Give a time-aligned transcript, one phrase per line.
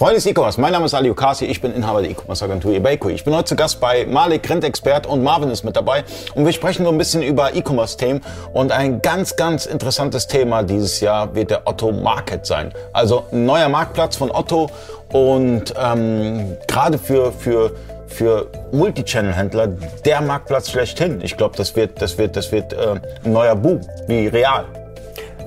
[0.00, 3.10] Freunde des E-Commerce, mein Name ist Ali Okasi, ich bin Inhaber der E-Commerce-Agentur eBayco.
[3.10, 6.54] Ich bin heute zu Gast bei Malik, Rentexpert und Marvin ist mit dabei und wir
[6.54, 8.22] sprechen so ein bisschen über E-Commerce-Themen
[8.54, 12.72] und ein ganz, ganz interessantes Thema dieses Jahr wird der Otto Market sein.
[12.94, 14.70] Also ein neuer Marktplatz von Otto
[15.12, 17.76] und ähm, gerade für, für
[18.06, 19.68] für Multichannel-Händler
[20.04, 21.20] der Marktplatz schlechthin.
[21.22, 24.64] Ich glaube, das wird, das wird, das wird äh, ein neuer Boom, wie real.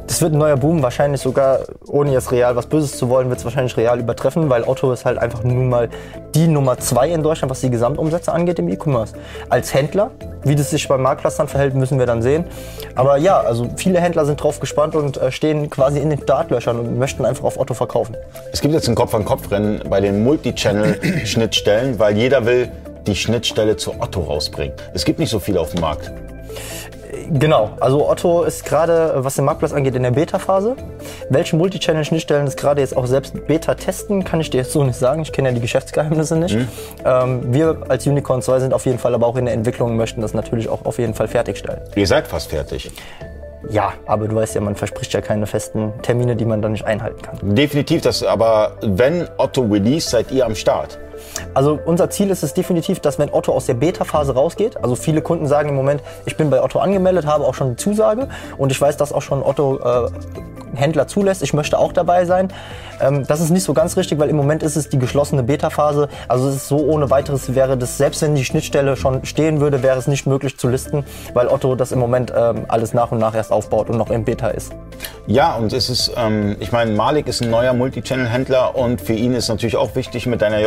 [0.07, 3.39] Das wird ein neuer Boom, wahrscheinlich sogar, ohne jetzt real was Böses zu wollen, wird
[3.39, 5.89] es wahrscheinlich real übertreffen, weil Otto ist halt einfach nun mal
[6.35, 9.13] die Nummer zwei in Deutschland, was die Gesamtumsätze angeht im E-Commerce.
[9.49, 10.11] Als Händler,
[10.43, 12.45] wie das sich beim Marktplatz verhält, müssen wir dann sehen.
[12.95, 16.79] Aber ja, also viele Händler sind drauf gespannt und äh, stehen quasi in den Startlöchern
[16.79, 18.17] und möchten einfach auf Otto verkaufen.
[18.51, 22.69] Es gibt jetzt ein Kopf-an-Kopf-Rennen bei den Multichannel-Schnittstellen, weil jeder will
[23.07, 24.75] die Schnittstelle zu Otto rausbringen.
[24.93, 26.11] Es gibt nicht so viele auf dem Markt.
[27.31, 30.75] Genau, also Otto ist gerade, was den Marktplatz angeht, in der Beta-Phase.
[31.29, 34.97] Welche Multichannel-Schnittstellen es gerade jetzt auch selbst Beta testen, kann ich dir jetzt so nicht
[34.97, 35.21] sagen.
[35.21, 36.55] Ich kenne ja die Geschäftsgeheimnisse nicht.
[36.55, 36.67] Mhm.
[37.05, 39.97] Ähm, wir als Unicorn 2 sind auf jeden Fall aber auch in der Entwicklung und
[39.97, 41.81] möchten das natürlich auch auf jeden Fall fertigstellen.
[41.95, 42.91] Ihr seid fast fertig.
[43.69, 46.85] Ja, aber du weißt ja, man verspricht ja keine festen Termine, die man dann nicht
[46.85, 47.37] einhalten kann.
[47.55, 50.99] Definitiv, das, aber wenn Otto release, seid ihr am Start.
[51.53, 55.21] Also unser Ziel ist es definitiv, dass wenn Otto aus der Beta-Phase rausgeht, also viele
[55.21, 58.71] Kunden sagen im Moment, ich bin bei Otto angemeldet, habe auch schon die Zusage und
[58.71, 60.09] ich weiß, dass auch schon Otto äh,
[60.75, 61.43] Händler zulässt.
[61.43, 62.49] Ich möchte auch dabei sein.
[63.01, 66.09] Ähm, das ist nicht so ganz richtig, weil im Moment ist es die geschlossene Beta-Phase.
[66.27, 69.83] Also es ist so ohne weiteres wäre das, selbst wenn die Schnittstelle schon stehen würde,
[69.83, 73.19] wäre es nicht möglich zu listen, weil Otto das im Moment ähm, alles nach und
[73.19, 74.71] nach erst aufbaut und noch im Beta ist.
[75.25, 79.33] Ja, und es ist, ähm, ich meine, Malik ist ein neuer Multichannel-Händler und für ihn
[79.33, 80.59] ist natürlich auch wichtig, mit deiner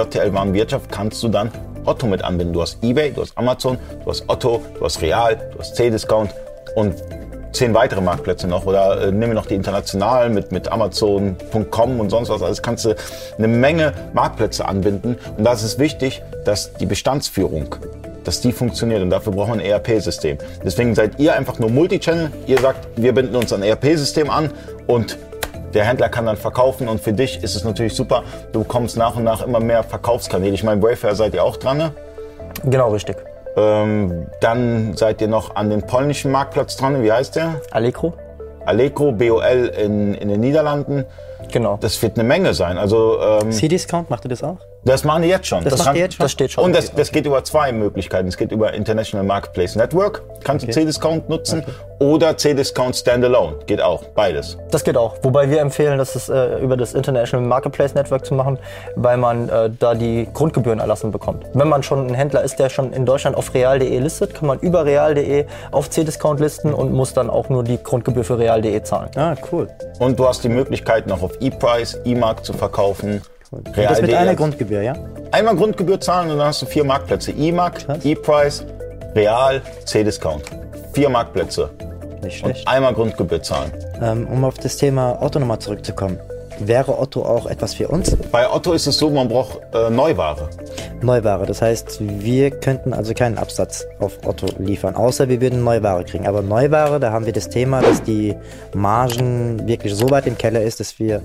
[0.47, 1.50] JTL-Warenwirtschaft kannst du dann
[1.84, 2.52] Otto mit anbinden.
[2.52, 6.30] Du hast eBay, du hast Amazon, du hast Otto, du hast Real, du hast C-Discount
[6.75, 6.94] und
[7.53, 12.28] zehn weitere Marktplätze noch oder äh, wir noch die internationalen mit, mit Amazon.com und sonst
[12.28, 12.42] was.
[12.42, 12.94] Also kannst du
[13.38, 15.16] eine Menge Marktplätze anbinden.
[15.36, 17.77] Und da ist es wichtig, dass die Bestandsführung
[18.25, 20.38] dass die funktioniert und dafür braucht man ein ERP-System.
[20.64, 22.32] Deswegen seid ihr einfach nur Multichannel.
[22.48, 24.50] Ihr sagt, wir binden uns ein ERP-System an
[24.88, 25.16] und
[25.76, 28.25] der Händler kann dann verkaufen und für dich ist es natürlich super.
[28.53, 30.54] Du bekommst nach und nach immer mehr Verkaufskanäle.
[30.54, 31.92] Ich meine, Wayfair seid ihr auch dran, ne?
[32.64, 33.16] Genau, richtig.
[33.56, 37.03] Ähm, dann seid ihr noch an den polnischen Marktplatz dran.
[37.03, 37.60] Wie heißt der?
[37.70, 38.15] Allegro.
[38.65, 41.04] Allegro, BOL in, in den Niederlanden.
[41.53, 41.78] Genau.
[41.81, 42.78] Das wird eine Menge sein.
[42.78, 44.59] Also, ähm, C-Discount, macht ihr das auch?
[44.86, 45.64] Das machen die jetzt schon.
[45.64, 46.24] Das, das, macht kann, jetzt schon?
[46.24, 46.64] das steht schon.
[46.64, 48.28] Und das, das geht über zwei Möglichkeiten.
[48.28, 50.72] Es geht über International Marketplace Network, kannst okay.
[50.72, 51.72] du C-Discount nutzen, okay.
[51.98, 54.56] oder C-Discount Standalone, geht auch, beides.
[54.70, 58.34] Das geht auch, wobei wir empfehlen, das ist, äh, über das International Marketplace Network zu
[58.34, 58.60] machen,
[58.94, 61.44] weil man äh, da die Grundgebühren erlassen bekommt.
[61.53, 64.60] Wenn man schon ein Händler ist, der schon in Deutschland auf real.de listet, kann man
[64.60, 69.10] über real.de auf C-Discount listen und muss dann auch nur die Grundgebühr für real.de zahlen.
[69.16, 69.68] Ah, cool.
[69.98, 73.22] Und du hast die Möglichkeit, noch auf E-Price, E-Mark zu verkaufen.
[73.53, 74.95] Real das mit einer Grundgebühr, ja?
[75.31, 77.31] Einmal Grundgebühr zahlen und dann hast du vier Marktplätze.
[77.33, 78.65] E-Mark, E-Price,
[79.15, 80.45] Real, C-Discount.
[80.93, 81.71] Vier Marktplätze.
[82.23, 82.61] Nicht schlecht.
[82.61, 83.73] Und einmal Grundgebühr zahlen.
[84.03, 86.19] Ähm, um auf das Thema Otto nochmal zurückzukommen.
[86.61, 88.17] Wäre Otto auch etwas für uns?
[88.33, 90.49] Bei Otto ist es so, man braucht äh, Neuware.
[91.03, 96.05] Neuware, das heißt, wir könnten also keinen Absatz auf Otto liefern, außer wir würden Neuware
[96.05, 96.27] kriegen.
[96.27, 98.34] Aber Neuware, da haben wir das Thema, dass die
[98.75, 101.22] Margen wirklich so weit im Keller ist, dass wir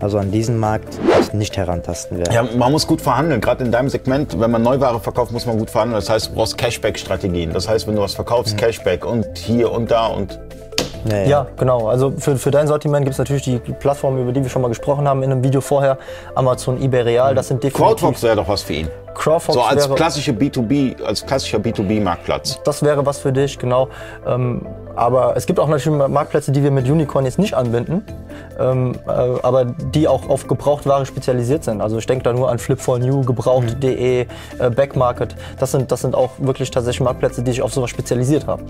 [0.00, 0.98] also an diesen Markt
[1.32, 2.32] nicht herantasten werden.
[2.32, 3.40] Ja, man muss gut verhandeln.
[3.40, 5.98] Gerade in deinem Segment, wenn man Neuware verkauft, muss man gut verhandeln.
[5.98, 7.52] Das heißt, du brauchst Cashback-Strategien.
[7.52, 8.66] Das heißt, wenn du was verkaufst, ja.
[8.66, 10.38] Cashback und hier und da und
[11.04, 11.46] ja, ja.
[11.56, 11.88] genau.
[11.88, 14.68] Also für, für dein Sortiment gibt es natürlich die Plattformen, über die wir schon mal
[14.68, 15.98] gesprochen haben in einem Video vorher.
[16.34, 17.86] Amazon, eBay Real, das sind definitiv...
[17.86, 18.88] Crowdfox wäre doch was für ihn.
[19.14, 22.60] Crowdfox so als klassische B2B, als klassischer B2B-Marktplatz.
[22.64, 23.88] Das wäre was für dich, genau.
[24.26, 24.66] Ähm,
[24.96, 28.04] aber es gibt auch natürlich Marktplätze, die wir mit Unicorn jetzt nicht anbinden,
[28.58, 31.80] ähm, äh, aber die auch auf Gebrauchtware spezialisiert sind.
[31.80, 34.26] Also ich denke da nur an Flip4New, Gebraucht.de, äh,
[34.70, 35.34] Backmarket.
[35.58, 38.64] Das sind, das sind auch wirklich tatsächlich Marktplätze, die sich auf sowas spezialisiert haben.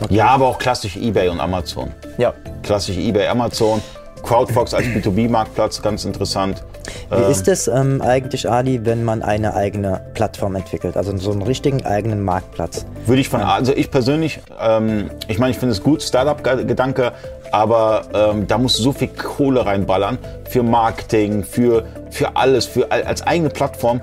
[0.00, 0.14] Okay.
[0.14, 1.92] Ja, aber auch klassisch eBay und Amazon.
[2.18, 2.32] Ja.
[2.62, 3.82] Klassisch eBay, Amazon.
[4.22, 6.62] Crowdfox als B2B-Marktplatz, ganz interessant.
[7.10, 11.32] Wie ähm, ist es ähm, eigentlich, Ali, wenn man eine eigene Plattform entwickelt, also so
[11.32, 12.86] einen richtigen eigenen Marktplatz?
[13.06, 17.12] Würde ich von, also ich persönlich, ähm, ich meine, ich finde es gut, Startup-Gedanke,
[17.52, 22.90] aber ähm, da musst du so viel Kohle reinballern für Marketing, für, für alles, für
[22.90, 24.00] als eigene Plattform.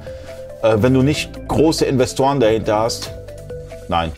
[0.62, 3.12] Äh, wenn du nicht große Investoren dahinter hast,
[3.88, 4.12] nein,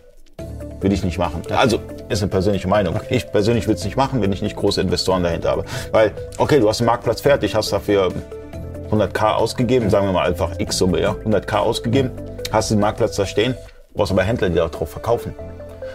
[0.82, 1.42] würde ich nicht machen.
[1.50, 1.80] Also
[2.10, 2.96] ist eine persönliche Meinung.
[2.96, 3.16] Okay.
[3.16, 5.66] Ich persönlich würde es nicht machen, wenn ich nicht große Investoren dahinter habe.
[5.92, 8.12] Weil, okay, du hast den Marktplatz fertig, hast dafür
[8.92, 12.12] 100k ausgegeben, sagen wir mal einfach X-Summe, ja, 100k ausgegeben,
[12.52, 13.56] hast den Marktplatz da stehen,
[13.94, 15.36] brauchst aber Händler, die darauf verkaufen.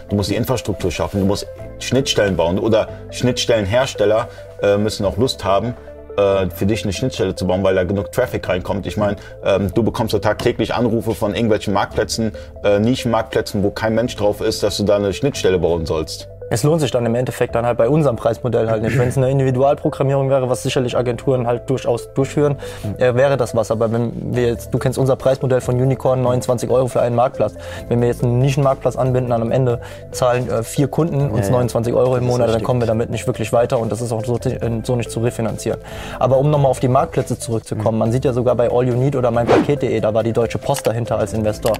[0.09, 1.47] Du musst die Infrastruktur schaffen, du musst
[1.79, 4.29] Schnittstellen bauen oder Schnittstellenhersteller
[4.61, 5.73] äh, müssen auch Lust haben,
[6.17, 8.85] äh, für dich eine Schnittstelle zu bauen, weil da genug Traffic reinkommt.
[8.85, 12.31] Ich meine, ähm, du bekommst ja tagtäglich Anrufe von irgendwelchen Marktplätzen,
[12.63, 16.29] äh, Nischenmarktplätzen, wo kein Mensch drauf ist, dass du da eine Schnittstelle bauen sollst.
[16.49, 18.97] Es lohnt sich dann im Endeffekt dann halt bei unserem Preismodell halt nicht.
[18.97, 22.57] Wenn es eine Individualprogrammierung wäre, was sicherlich Agenturen halt durchaus durchführen,
[22.97, 23.71] äh, wäre das was.
[23.71, 27.53] Aber wenn wir jetzt, du kennst unser Preismodell von Unicorn, 29 Euro für einen Marktplatz.
[27.89, 29.79] Wenn wir jetzt einen Nischenmarktplatz anbinden, dann am Ende
[30.11, 31.53] zahlen äh, vier Kunden uns ja.
[31.53, 34.23] 29 Euro im Monat, dann kommen wir damit nicht wirklich weiter und das ist auch
[34.25, 34.37] so,
[34.83, 35.79] so nicht zu refinanzieren.
[36.19, 39.15] Aber um nochmal auf die Marktplätze zurückzukommen, man sieht ja sogar bei All You Need
[39.15, 41.73] oder meinpaket.de, da war die Deutsche Post dahinter als Investor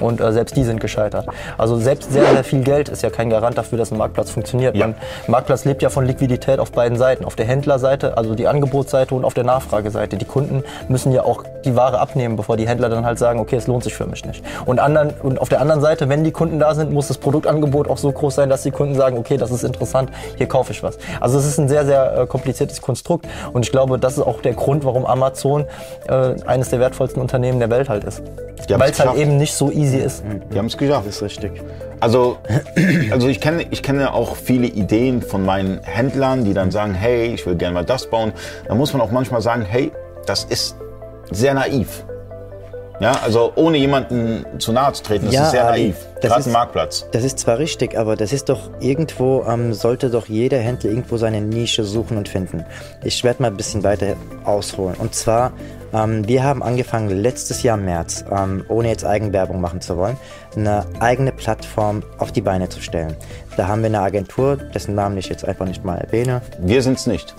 [0.00, 1.26] und äh, selbst die sind gescheitert.
[1.58, 4.76] Also selbst sehr, sehr viel Geld ist ja kein Garant dafür, dass ein Marktplatz funktioniert.
[4.76, 4.88] Ja.
[4.88, 4.96] Man,
[5.28, 7.24] Marktplatz lebt ja von Liquidität auf beiden Seiten.
[7.24, 10.16] Auf der Händlerseite, also die Angebotsseite und auf der Nachfrageseite.
[10.16, 13.56] Die Kunden müssen ja auch die Ware abnehmen, bevor die Händler dann halt sagen, okay,
[13.56, 14.44] es lohnt sich für mich nicht.
[14.66, 17.88] Und, anderen, und auf der anderen Seite, wenn die Kunden da sind, muss das Produktangebot
[17.88, 20.82] auch so groß sein, dass die Kunden sagen, okay, das ist interessant, hier kaufe ich
[20.82, 20.98] was.
[21.20, 23.26] Also es ist ein sehr, sehr äh, kompliziertes Konstrukt.
[23.52, 25.66] Und ich glaube, das ist auch der Grund, warum Amazon
[26.08, 28.22] äh, eines der wertvollsten Unternehmen der Welt halt ist.
[28.78, 30.22] Weil es halt eben nicht so easy ist.
[30.52, 31.06] Die haben es geschafft.
[31.06, 31.52] Das ist richtig.
[32.00, 32.38] Also,
[33.10, 37.26] also ich kenne, ich kenne auch viele Ideen von meinen Händlern, die dann sagen, hey,
[37.34, 38.32] ich will gerne mal das bauen.
[38.68, 39.92] Da muss man auch manchmal sagen, hey,
[40.26, 40.76] das ist
[41.30, 42.04] sehr naiv.
[43.00, 45.96] Ja, also ohne jemanden zu nahe zu treten, das Ja, ist sehr naiv.
[46.20, 47.06] Das Gerade ist- Marktplatz.
[47.12, 51.16] Das ist zwar richtig, aber das ist doch irgendwo, ähm, sollte doch jeder Händler irgendwo
[51.16, 52.64] seine Nische suchen und finden.
[53.04, 54.14] Ich werde mal ein bisschen weiter
[54.44, 54.96] ausholen.
[54.98, 55.52] Und zwar,
[55.92, 60.16] ähm, wir haben angefangen letztes Jahr im März, ähm, ohne jetzt Eigenwerbung machen zu wollen,
[60.56, 63.16] eine eigene Plattform auf die Beine zu stellen.
[63.56, 66.42] Da haben wir eine Agentur, dessen Namen ich jetzt einfach nicht mal erwähne.
[66.58, 67.34] Wir sind's nicht.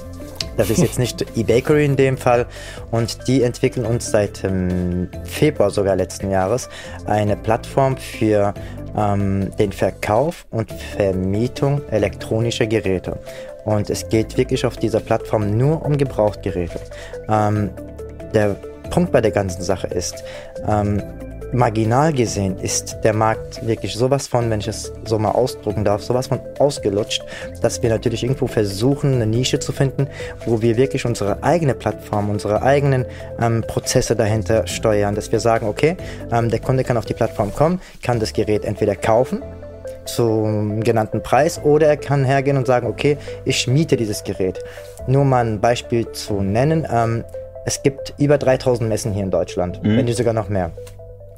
[0.58, 2.46] Das ist jetzt nicht eBakery in dem Fall.
[2.92, 6.70] Und die entwickeln uns seit ähm, Februar sogar letzten Jahres
[7.06, 8.54] eine Plattform für
[8.98, 13.18] ähm, den Verkauf und Vermietung elektronischer Geräte.
[13.66, 16.80] Und es geht wirklich auf dieser Plattform nur um Gebrauchtgeräte.
[17.30, 17.70] Ähm,
[18.34, 18.56] der
[18.90, 20.24] Punkt bei der ganzen Sache ist,
[20.68, 21.02] ähm,
[21.53, 26.01] marginal gesehen ist der Markt wirklich sowas von, wenn ich es so mal ausdrucken darf,
[26.01, 27.24] sowas von ausgelutscht,
[27.62, 30.07] dass wir natürlich irgendwo versuchen, eine Nische zu finden,
[30.45, 33.06] wo wir wirklich unsere eigene Plattform, unsere eigenen
[33.39, 35.98] ähm, Prozesse dahinter steuern, dass wir sagen, okay,
[36.31, 39.42] ähm, der Kunde kann auf die Plattform kommen, kann das Gerät entweder kaufen,
[40.06, 44.59] zum genannten Preis oder er kann hergehen und sagen, okay, ich miete dieses Gerät.
[45.07, 46.88] Nur mal ein Beispiel zu nennen.
[46.92, 47.24] Ähm,
[47.65, 50.71] es gibt über 3000 Messen hier in Deutschland, wenn nicht sogar noch mehr.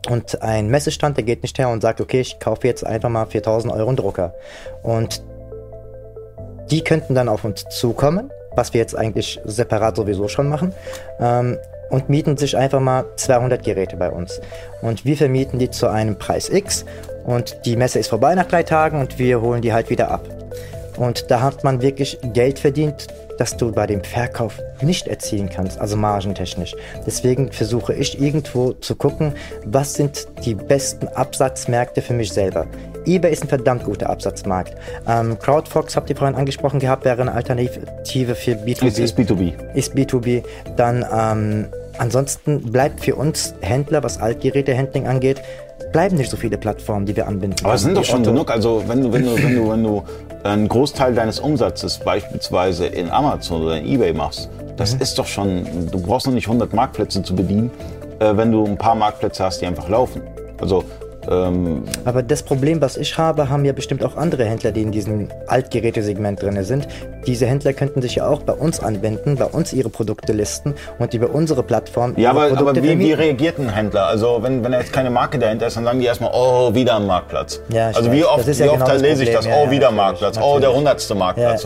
[0.10, 3.26] Und ein Messestand, der geht nicht her und sagt, okay, ich kaufe jetzt einfach mal
[3.26, 4.34] 4000 Euro einen Drucker.
[4.82, 5.24] Und
[6.72, 10.74] die könnten dann auf uns zukommen, was wir jetzt eigentlich separat sowieso schon machen,
[11.20, 11.58] ähm,
[11.90, 14.42] und mieten sich einfach mal 200 Geräte bei uns.
[14.82, 16.86] Und wir vermieten die zu einem Preis X
[17.24, 20.28] und die Messe ist vorbei nach drei Tagen und wir holen die halt wieder ab.
[20.98, 23.08] Und da hat man wirklich Geld verdient,
[23.38, 26.76] das du bei dem Verkauf nicht erzielen kannst, also margentechnisch.
[27.06, 29.34] Deswegen versuche ich irgendwo zu gucken,
[29.66, 32.68] was sind die besten Absatzmärkte für mich selber.
[33.06, 34.76] eBay ist ein verdammt guter Absatzmarkt.
[35.08, 39.54] Ähm, CrowdFox habt ihr vorhin angesprochen gehabt, wäre eine Alternative für B2B Es ist B2B.
[39.74, 40.44] ist B2B.
[40.78, 41.68] Dann ähm,
[41.98, 45.42] ansonsten bleibt für uns Händler, was Altgerätehandling angeht,
[45.92, 47.66] bleiben nicht so viele Plattformen, die wir anbinden.
[47.66, 48.52] Aber es sind doch schon Otto- genug.
[48.52, 50.04] Also wenn du, wenn du, wenn du, wenn du
[50.44, 55.90] einen Großteil deines Umsatzes beispielsweise in Amazon oder in eBay machst, das ist doch schon,
[55.92, 57.72] du brauchst noch nicht 100 Marktplätze zu bedienen,
[58.20, 60.22] äh, wenn du ein paar Marktplätze hast, die einfach laufen.
[60.60, 60.84] Also
[61.30, 64.92] ähm, Aber das Problem, was ich habe, haben ja bestimmt auch andere Händler, die in
[64.92, 66.88] diesem Altgerätesegment drin sind.
[67.26, 71.14] Diese Händler könnten sich ja auch bei uns anwenden, bei uns ihre Produkte listen und
[71.14, 74.08] über unsere Plattform ja, aber, aber wie, wie reagiert ein Händler?
[74.08, 76.96] Also wenn, wenn da jetzt keine Marke dahinter ist, dann sagen die erstmal, oh, wieder
[76.96, 77.62] ein Marktplatz.
[77.70, 78.12] Ja, also weiß.
[78.12, 79.54] wie oft, ja wie oft genau das lese ich das, Problem.
[79.54, 80.62] Ja, oh, wieder natürlich, Marktplatz, oh, natürlich.
[80.62, 81.66] der hundertste Marktplatz.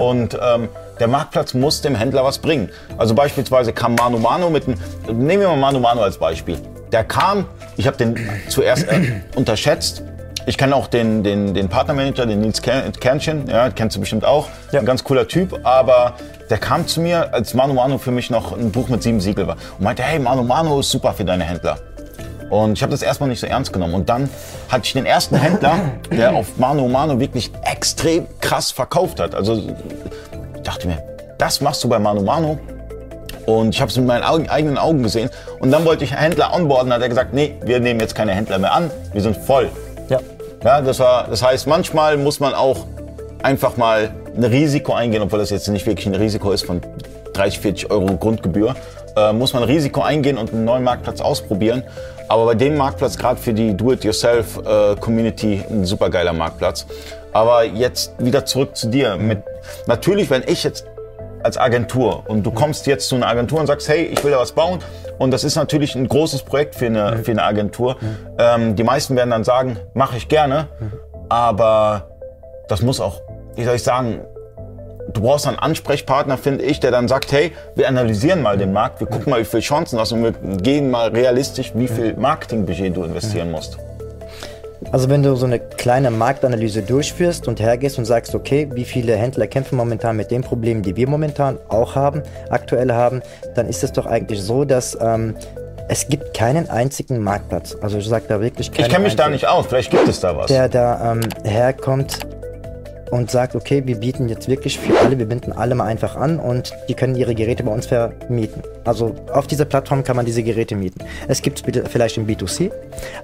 [0.00, 0.68] Und ähm,
[0.98, 2.68] der Marktplatz muss dem Händler was bringen.
[2.98, 6.58] Also beispielsweise kam Manu Manu mit einem, nehmen wir mal Manu Manu als Beispiel.
[6.92, 8.16] Der kam, ich habe den
[8.48, 10.02] zuerst äh, unterschätzt.
[10.46, 14.24] Ich kenne auch den, den, den Partnermanager, den Nils Ker- Kernchen, ja, kennst du bestimmt
[14.24, 14.48] auch.
[14.72, 14.80] Ja.
[14.80, 16.14] Ein ganz cooler Typ, aber
[16.48, 19.46] der kam zu mir, als Manu Manu für mich noch ein Buch mit sieben Siegel
[19.46, 21.78] war und meinte, hey, Manu Manu ist super für deine Händler.
[22.48, 23.94] Und ich habe das erstmal nicht so ernst genommen.
[23.94, 24.28] Und dann
[24.68, 25.78] hatte ich den ersten Händler,
[26.10, 29.34] der auf Mano Mano wirklich extrem krass verkauft hat.
[29.36, 29.54] Also
[30.56, 30.98] ich dachte mir,
[31.38, 32.58] das machst du bei Mano Mano?
[33.50, 35.28] Und ich habe es mit meinen Augen, eigenen Augen gesehen.
[35.58, 38.32] Und dann wollte ich einen Händler onboarden, hat er gesagt, nee, wir nehmen jetzt keine
[38.32, 39.68] Händler mehr an, wir sind voll.
[40.08, 40.20] Ja.
[40.62, 42.86] Ja, das, war, das heißt, manchmal muss man auch
[43.42, 46.80] einfach mal ein Risiko eingehen, obwohl das jetzt nicht wirklich ein Risiko ist von
[47.32, 48.74] 30, 40 Euro Grundgebühr,
[49.16, 51.82] äh, muss man ein Risiko eingehen und einen neuen Marktplatz ausprobieren.
[52.28, 56.86] Aber bei dem Marktplatz, gerade für die Do-it-yourself-Community, ein super geiler Marktplatz.
[57.32, 59.16] Aber jetzt wieder zurück zu dir.
[59.16, 59.42] Mit,
[59.86, 60.84] natürlich, wenn ich jetzt
[61.42, 62.24] als Agentur.
[62.28, 64.80] Und du kommst jetzt zu einer Agentur und sagst, hey, ich will da was bauen.
[65.18, 67.96] Und das ist natürlich ein großes Projekt für eine, für eine Agentur.
[68.38, 70.68] Ähm, die meisten werden dann sagen, mache ich gerne,
[71.28, 72.08] aber
[72.68, 73.20] das muss auch,
[73.56, 74.20] wie soll ich sagen,
[75.12, 79.00] du brauchst einen Ansprechpartner, finde ich, der dann sagt, hey, wir analysieren mal den Markt,
[79.00, 80.12] wir gucken mal, wie viele Chancen du hast.
[80.12, 83.78] Und wir gehen mal realistisch, wie viel Marketingbudget du investieren musst.
[84.92, 89.14] Also wenn du so eine kleine Marktanalyse durchführst und hergehst und sagst, okay, wie viele
[89.14, 93.22] Händler kämpfen momentan mit den Problemen, die wir momentan auch haben, aktuell haben,
[93.54, 95.36] dann ist es doch eigentlich so, dass ähm,
[95.88, 97.76] es gibt keinen einzigen Marktplatz.
[97.80, 100.18] Also ich sage da wirklich keinen Ich kenne mich da nicht aus, vielleicht gibt es
[100.20, 100.46] da was.
[100.46, 102.18] Der da ähm, herkommt
[103.10, 106.38] und sagt, okay, wir bieten jetzt wirklich für alle, wir binden alle mal einfach an
[106.38, 108.62] und die können ihre Geräte bei uns vermieten.
[108.84, 111.00] Also auf dieser Plattform kann man diese Geräte mieten.
[111.28, 112.70] Es gibt es vielleicht im B2C,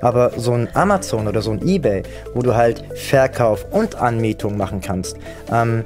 [0.01, 2.03] aber so ein Amazon oder so ein eBay,
[2.35, 5.17] wo du halt Verkauf und Anmietung machen kannst,
[5.53, 5.85] ähm,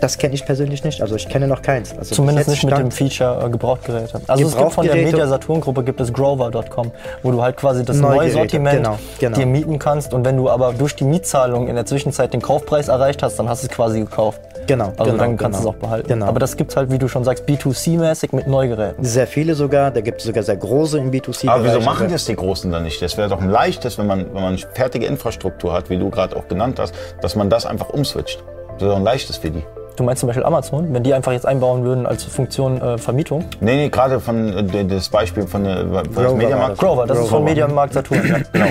[0.00, 1.02] das kenne ich persönlich nicht.
[1.02, 1.96] Also ich kenne noch keins.
[1.96, 4.20] Also Zumindest nicht mit dem Feature äh, Gebrauchtgeräte.
[4.26, 7.84] Also es gibt von der Media Saturn Gruppe gibt es Grover.com, wo du halt quasi
[7.84, 9.36] das Neue Sortiment genau, genau.
[9.36, 12.88] dir mieten kannst und wenn du aber durch die Mietzahlung in der Zwischenzeit den Kaufpreis
[12.88, 14.40] erreicht hast, dann hast du es quasi gekauft.
[14.66, 15.70] Genau, Also genau, dann kannst genau.
[15.72, 16.08] du es auch behalten.
[16.08, 16.26] Genau.
[16.26, 19.02] Aber das gibt's halt, wie du schon sagst, B2C-mäßig mit Neugeräten.
[19.02, 21.48] Sehr viele sogar, da gibt es sogar sehr große im B2C.
[21.48, 23.00] Aber wieso machen das die Großen dann nicht?
[23.00, 26.36] Das wäre doch ein leichtes, wenn man, wenn man fertige Infrastruktur hat, wie du gerade
[26.36, 28.44] auch genannt hast, dass man das einfach umswitcht.
[28.72, 29.64] Das wäre doch ein leichtes für die.
[29.98, 33.44] Du meinst zum Beispiel Amazon, wenn die einfach jetzt einbauen würden als Funktion äh, Vermietung?
[33.60, 36.60] Nee, nee, gerade von äh, das Beispiel von, Grover Mediamarkt.
[36.60, 36.78] war das.
[36.78, 37.40] Grover, ist von Grover.
[37.40, 38.28] Mediamarkt Saturn.
[38.28, 38.38] Ja.
[38.52, 38.68] Genau.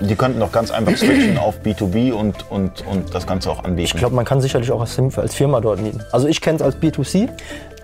[0.00, 3.86] Die könnten doch ganz einfach switchen auf B2B und, und, und das Ganze auch anbieten.
[3.86, 6.00] Ich glaube, man kann sicherlich auch als, als Firma dort mieten.
[6.12, 7.28] Also ich kenne es als B2C,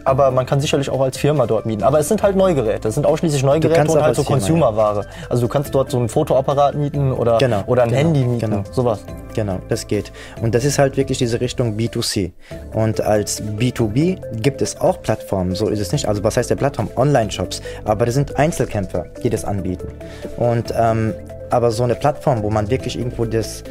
[0.04, 1.82] aber man kann sicherlich auch als Firma dort mieten.
[1.82, 2.88] Aber es sind halt Neugeräte.
[2.88, 5.06] Es sind ausschließlich Neugeräte und halt so Consumerware.
[5.28, 8.50] Also du kannst dort so einen Fotoapparat mieten oder, Genau, oder ein genau, Handy mieten.
[8.50, 8.64] genau.
[8.70, 9.00] Sowas.
[9.34, 10.12] Genau, das geht.
[10.42, 12.32] Und das ist halt wirklich diese Richtung B2C.
[12.73, 16.06] Und als B2B gibt es auch Plattformen, so ist es nicht.
[16.06, 16.88] Also was heißt der Plattform?
[16.96, 17.61] Online-Shops.
[17.84, 19.88] Aber das sind Einzelkämpfer, die das anbieten.
[20.37, 21.14] Und ähm,
[21.50, 23.62] aber so eine Plattform, wo man wirklich irgendwo das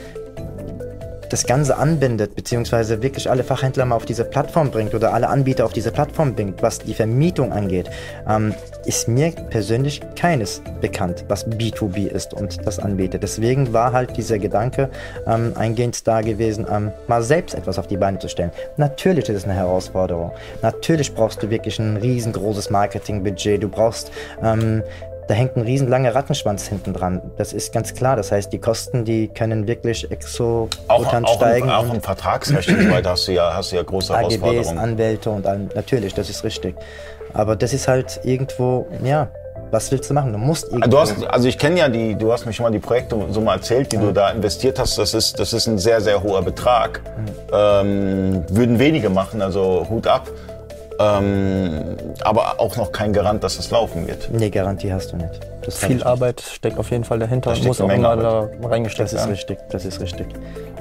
[1.33, 5.65] das Ganze anbindet, beziehungsweise wirklich alle Fachhändler mal auf diese Plattform bringt oder alle Anbieter
[5.65, 7.89] auf diese Plattform bringt, was die Vermietung angeht,
[8.29, 8.53] ähm,
[8.85, 13.23] ist mir persönlich keines bekannt, was B2B ist und das anbietet.
[13.23, 14.91] Deswegen war halt dieser Gedanke
[15.25, 18.51] ähm, eingehend da gewesen, ähm, mal selbst etwas auf die Beine zu stellen.
[18.77, 20.33] Natürlich ist es eine Herausforderung.
[20.61, 23.63] Natürlich brauchst du wirklich ein riesengroßes Marketingbudget.
[23.63, 24.11] Du brauchst
[24.43, 24.83] ähm,
[25.27, 27.21] da hängt ein riesen langer Rattenschwanz hinten dran.
[27.37, 28.15] Das ist ganz klar.
[28.15, 31.67] Das heißt, die Kosten, die können wirklich exorbitant steigen.
[31.67, 34.77] im, auch im Vertragsrecht so weiter hast du ja, hast du ja große AGBs, Herausforderungen.
[34.77, 35.69] Anwälte und allem.
[35.75, 36.75] Natürlich, das ist richtig.
[37.33, 39.29] Aber das ist halt irgendwo, ja,
[39.71, 40.31] was willst du machen?
[40.31, 40.87] Du musst irgendwo.
[40.87, 43.41] Du hast, also ich kenne ja die, du hast mir schon mal die Projekte so
[43.41, 44.97] mal erzählt, die du da investiert hast.
[44.97, 47.01] Das ist, das ist ein sehr, sehr hoher Betrag.
[47.51, 50.29] Ähm, würden wenige machen, also Hut ab.
[50.99, 54.29] Ähm, aber auch noch kein Garant, dass es laufen wird.
[54.31, 55.39] nee, Garantie hast du nicht.
[55.65, 59.07] Das Viel Arbeit steckt auf jeden Fall dahinter Da und muss auch immer da reingesteckt
[59.07, 59.31] Das ist werden.
[59.31, 60.27] richtig, das ist richtig.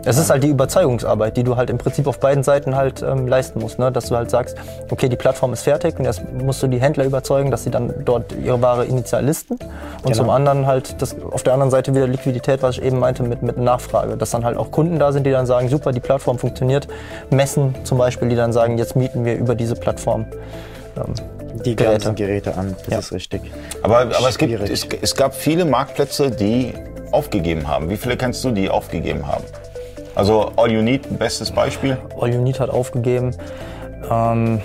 [0.05, 3.29] Es ist halt die Überzeugungsarbeit, die du halt im Prinzip auf beiden Seiten halt ähm,
[3.29, 3.79] leisten musst.
[3.79, 3.93] Ne?
[3.93, 4.57] Dass du halt sagst,
[4.91, 7.95] okay, die Plattform ist fertig und erst musst du die Händler überzeugen, dass sie dann
[8.05, 9.55] dort ihre Ware initial listen.
[9.55, 10.17] Und Genau.
[10.17, 13.43] zum anderen halt das, auf der anderen Seite wieder Liquidität, was ich eben meinte mit,
[13.43, 14.17] mit Nachfrage.
[14.17, 16.89] Dass dann halt auch Kunden da sind, die dann sagen, super, die Plattform funktioniert.
[17.31, 20.27] Messen zum Beispiel, die dann sagen, jetzt mieten wir über diese Plattform.
[20.97, 21.15] Ähm,
[21.65, 21.93] Die Geräte.
[21.93, 22.99] ganzen Geräte an, das Ja.
[22.99, 23.43] ist richtig.
[23.83, 26.75] Aber, aber es, gibt, es, es gab viele Marktplätze, die
[27.11, 27.89] aufgegeben haben.
[27.91, 29.45] Wie viele kennst du, die aufgegeben haben?
[30.15, 31.97] Also All You Need, ein bestes Beispiel.
[32.21, 33.35] All You Need hat aufgegeben.
[34.11, 34.61] Ähm,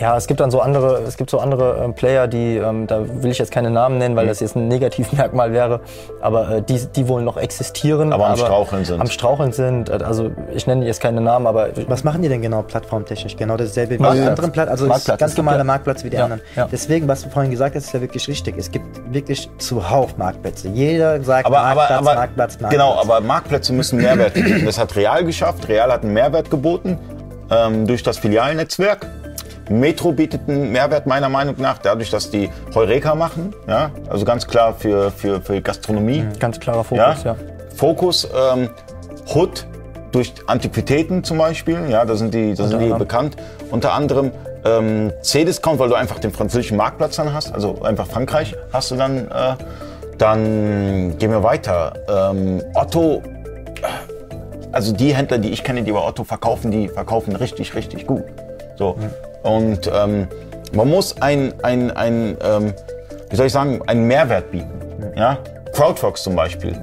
[0.00, 3.00] ja, es gibt dann so andere, es gibt so andere äh, Player, die, ähm, da
[3.22, 4.28] will ich jetzt keine Namen nennen, weil Mhm.
[4.28, 5.80] das jetzt ein Negativmerkmal wäre,
[6.20, 8.12] aber äh, die, die wohl noch existieren.
[8.12, 9.00] Aber am Straucheln sind.
[9.00, 9.88] Am Straucheln sind.
[9.88, 13.36] Äh, Also ich nenne jetzt keine Namen, aber Was machen die denn genau plattformtechnisch?
[13.36, 14.68] Genau dasselbe wie die anderen Plattformen.
[14.70, 15.18] Also Marktplatz.
[15.20, 16.42] ganz normaler ja- Marktplatz wie die Ja, anderen.
[16.56, 16.68] ja.
[16.70, 18.56] Deswegen, was du vorhin gesagt hast, ist ja wirklich richtig.
[18.58, 20.68] Es gibt wirklich zuhauf Marktplätze.
[20.68, 22.70] Jeder sagt Aber, aber, Marktplatz, aber, Marktplatz, Marktplatz.
[22.72, 24.64] Genau, aber Marktplätze müssen Mehrwert bieten.
[24.66, 25.68] Das hat Real geschafft.
[25.68, 26.98] Real hat einen Mehrwert geboten
[27.50, 29.06] ähm, durch das Filialnetzwerk.
[29.68, 33.54] Metro bietet einen Mehrwert meiner Meinung nach, dadurch, dass die Heureka machen.
[33.66, 33.90] Ja?
[34.08, 36.24] Also ganz klar für, für, für Gastronomie.
[36.38, 37.36] ganz klarer Fokus, ja.
[37.74, 38.70] Fokus, ähm,
[39.34, 39.66] Hood
[40.12, 43.36] durch Antiquitäten zum Beispiel, ja, da sind die, da sind die bekannt.
[43.70, 44.30] Unter anderem
[44.64, 48.96] ähm, C-Discount, weil du einfach den französischen Marktplatz dann hast, also einfach Frankreich hast du
[48.96, 49.28] dann.
[49.28, 49.54] Äh,
[50.18, 51.92] dann gehen wir weiter.
[52.08, 53.22] Ähm, Otto,
[53.82, 58.06] äh, also die Händler, die ich kenne, die bei Otto verkaufen, die verkaufen richtig, richtig
[58.06, 58.24] gut.
[58.76, 58.96] So.
[59.42, 60.28] Und ähm,
[60.72, 62.74] man muss ein, ein, ein ähm,
[63.30, 64.80] wie soll ich sagen, einen Mehrwert bieten.
[65.16, 65.38] Ja?
[65.72, 66.76] CrowdFox zum Beispiel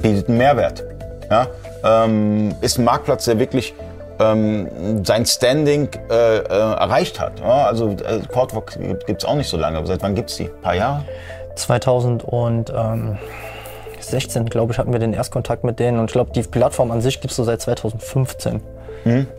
[0.00, 0.84] bietet einen Mehrwert.
[1.30, 1.46] Ja?
[1.84, 3.74] Ähm, ist ein Marktplatz, der wirklich
[4.18, 7.40] ähm, sein Standing äh, äh, erreicht hat.
[7.40, 9.84] Ja, also äh, Portvox gibt es auch nicht so lange.
[9.86, 10.44] Seit wann gibt es die?
[10.44, 11.04] Ein paar Jahre?
[11.54, 15.98] 2016, glaube ich, hatten wir den Erstkontakt mit denen.
[15.98, 18.62] Und ich glaube, die Plattform an sich gibt es so seit 2015.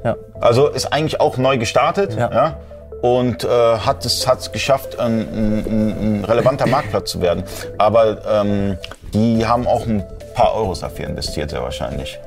[0.03, 0.15] Ja.
[0.39, 2.15] Also ist eigentlich auch neu gestartet.
[2.15, 2.31] Ja.
[2.31, 2.57] Ja.
[3.01, 7.43] und äh, hat es hat's geschafft, ein, ein, ein relevanter Marktplatz zu werden.
[7.77, 8.77] Aber ähm,
[9.13, 10.03] die haben auch ein
[10.36, 12.19] paar Euros dafür investiert, sehr wahrscheinlich.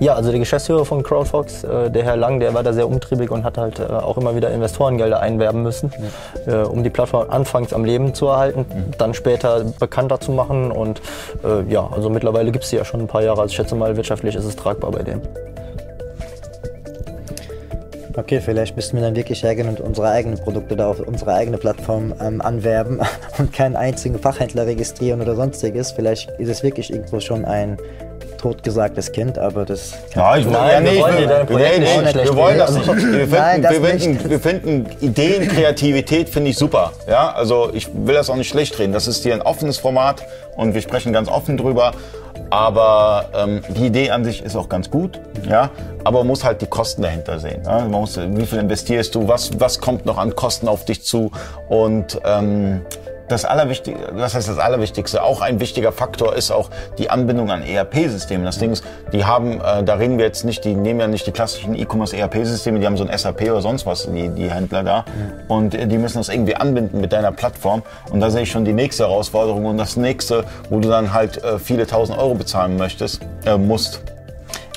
[0.00, 3.30] Ja, also der Geschäftsführer von CrowdFox, äh, der Herr Lang, der war da sehr umtriebig
[3.30, 5.92] und hat halt äh, auch immer wieder Investorengelder einwerben müssen,
[6.46, 8.64] äh, um die Plattform anfangs am Leben zu erhalten,
[8.98, 10.70] dann später bekannter zu machen.
[10.70, 11.00] Und
[11.68, 13.42] ja, also mittlerweile gibt es die ja schon ein paar Jahre.
[13.42, 15.22] Also ich schätze mal, wirtschaftlich ist es tragbar bei denen.
[18.18, 21.56] Okay, vielleicht müssten wir dann wirklich hergehen und unsere eigenen Produkte da auf unsere eigene
[21.56, 23.00] Plattform ähm, anwerben
[23.38, 25.92] und keinen einzigen Fachhändler registrieren oder sonstiges.
[25.92, 27.76] Vielleicht ist es wirklich irgendwo schon ein
[28.36, 32.58] totgesagtes Kind, aber das kann Ja, ich, Nein, ja, wir nee, nee, nicht wir wollen
[32.58, 32.88] das nicht.
[32.88, 34.30] Wir finden, Nein, das wir, finden, nicht.
[34.30, 36.92] wir finden Ideen, Kreativität finde ich super.
[37.08, 38.92] Ja, also ich will das auch nicht schlecht reden.
[38.92, 40.24] Das ist hier ein offenes Format
[40.56, 41.92] und wir sprechen ganz offen drüber.
[42.50, 45.70] Aber ähm, die Idee an sich ist auch ganz gut, ja.
[46.04, 47.62] Aber man muss halt die Kosten dahinter sehen.
[47.64, 47.80] Ja?
[47.80, 49.28] Man muss, wie viel investierst du?
[49.28, 51.30] Was, was kommt noch an Kosten auf dich zu?
[51.68, 52.82] Und ähm,
[53.28, 55.22] das Allerwichtigste, was heißt das Allerwichtigste?
[55.22, 58.44] Auch ein wichtiger Faktor ist auch die Anbindung an ERP-Systeme.
[58.44, 61.26] Das Ding ist, die haben, äh, da reden wir jetzt nicht, die nehmen ja nicht
[61.26, 65.04] die klassischen E-Commerce-ERP-Systeme, die haben so ein SAP oder sonst was, die, die Händler da.
[65.48, 67.82] Und äh, die müssen das irgendwie anbinden mit deiner Plattform.
[68.10, 71.42] Und da sehe ich schon die nächste Herausforderung und das nächste, wo du dann halt
[71.42, 74.02] äh, viele tausend Euro bezahlen möchtest, äh, musst.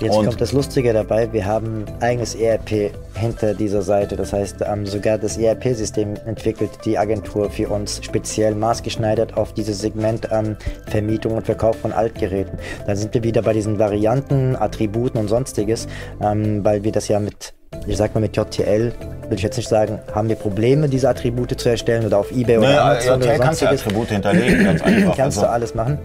[0.02, 4.16] Jetzt Und- kommt das Lustige dabei, wir haben eigenes ERP hinter dieser Seite.
[4.16, 10.32] Das heißt, sogar das ERP-System entwickelt die Agentur für uns speziell maßgeschneidert auf dieses Segment
[10.32, 12.58] an Vermietung und Verkauf von Altgeräten.
[12.88, 15.88] Dann sind wir wieder bei diesen Varianten, Attributen und sonstiges,
[16.22, 17.54] ähm, weil wir das ja mit
[17.88, 18.92] ich sag mal mit JTL,
[19.24, 22.58] würde ich jetzt nicht sagen, haben wir Probleme, diese Attribute zu erstellen oder auf Ebay
[22.58, 23.66] oder Ne, Amazon JTL oder kannst du.
[23.70, 25.16] Attribute hinterlegen, ganz einfach.
[25.16, 25.98] Kannst Also- du alles machen.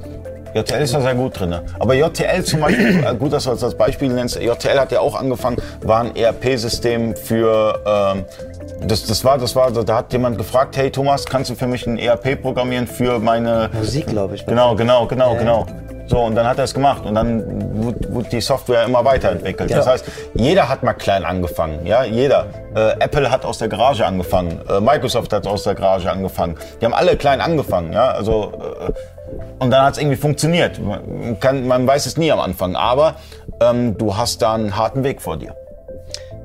[0.57, 1.55] JTL ist da sehr gut drin.
[1.79, 5.01] Aber JTL zum Beispiel, äh, gut, dass du das als Beispiel nennst, JTL hat ja
[5.01, 8.25] auch angefangen, war ein ERP-System für, ähm,
[8.87, 11.87] das, das war, das war, da hat jemand gefragt, hey Thomas, kannst du für mich
[11.87, 13.69] ein ERP programmieren für meine...
[13.75, 14.47] Musik, glaube ich.
[14.47, 15.38] Genau, genau, genau, Ja.
[15.38, 15.66] genau.
[16.09, 17.42] So, und dann hat er es gemacht und dann
[18.09, 19.71] wurde, die Software immer weiterentwickelt.
[19.73, 19.92] Das Ja.
[19.92, 22.47] heißt, jeder hat mal klein angefangen, ja, jeder.
[22.77, 26.57] Äh, Apple hat aus der Garage angefangen, äh, Microsoft hat aus der Garage angefangen.
[26.81, 28.53] Die haben alle klein angefangen, ja, also
[28.87, 28.92] äh,
[29.59, 30.79] und dann hat es irgendwie funktioniert.
[30.79, 33.17] Man, kann, man weiß es nie am Anfang, aber
[33.61, 35.55] ähm, du hast da einen harten Weg vor dir.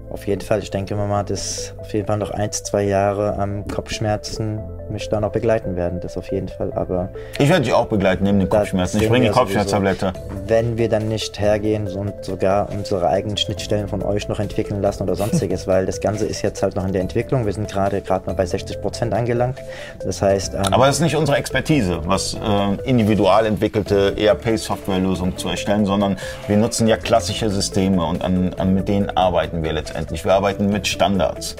[0.10, 3.65] Auf jeden Fall, ich denke mal, dass auf jeden Fall noch eins, zwei Jahre am
[3.67, 4.60] Kopfschmerzen
[4.91, 5.99] mich da noch begleiten werden.
[5.99, 6.71] Das auf jeden Fall.
[6.73, 9.01] Aber Ich werde dich auch begleiten neben den Kopfschmerzen.
[9.01, 10.13] Ich bringe die Kopfschmerztablette.
[10.47, 15.04] Wenn wir dann nicht hergehen und sogar unsere eigenen Schnittstellen von euch noch entwickeln lassen
[15.04, 17.45] oder sonstiges, weil das Ganze ist jetzt halt noch in der Entwicklung.
[17.45, 19.58] Wir sind gerade gerade mal bei 60 Prozent angelangt.
[20.04, 25.49] Das heißt, ähm, Aber das ist nicht unsere Expertise, was äh, individual entwickelte ERP-Softwarelösungen zu
[25.49, 30.25] erstellen, sondern wir nutzen ja klassische Systeme und an, an mit denen arbeiten wir letztendlich.
[30.25, 31.56] Wir arbeiten mit Standards.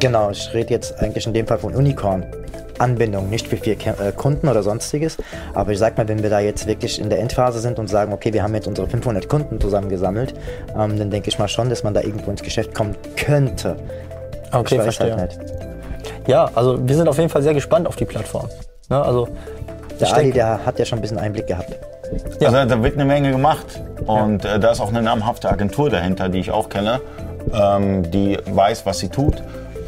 [0.00, 2.26] Genau, ich rede jetzt eigentlich in dem Fall von Unicorn.
[2.80, 5.16] Anbindung, nicht für vier äh, Kunden oder sonstiges.
[5.54, 8.12] Aber ich sag mal, wenn wir da jetzt wirklich in der Endphase sind und sagen,
[8.12, 10.34] okay, wir haben jetzt unsere 500 Kunden zusammengesammelt,
[10.78, 13.76] ähm, dann denke ich mal schon, dass man da irgendwo ins Geschäft kommen könnte.
[14.52, 15.16] Okay, ich weiß verstehe.
[15.16, 15.52] halt nicht.
[16.26, 18.48] Ja, also wir sind auf jeden Fall sehr gespannt auf die Plattform.
[18.88, 19.28] Ne, also
[20.00, 21.76] Der Ali, der hat ja schon ein bisschen Einblick gehabt.
[22.40, 22.48] Ja.
[22.48, 23.80] Also da wird eine Menge gemacht.
[24.06, 27.00] Und äh, da ist auch eine namhafte Agentur dahinter, die ich auch kenne,
[27.52, 29.42] ähm, die weiß, was sie tut.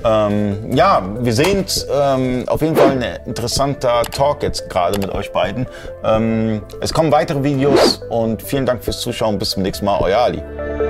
[0.04, 5.32] Ähm, ja, wir sehen ähm, auf jeden Fall ein interessanter Talk jetzt gerade mit euch
[5.32, 5.66] beiden.
[6.04, 9.38] Ähm, es kommen weitere Videos und vielen Dank fürs Zuschauen.
[9.38, 9.98] Bis zum nächsten Mal.
[10.00, 10.87] Euer Ali.